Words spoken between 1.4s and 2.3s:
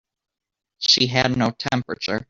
temperature.